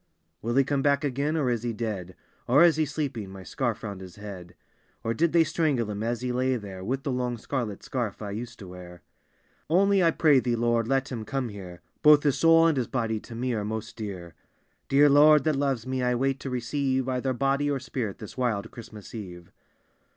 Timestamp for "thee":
10.39-10.55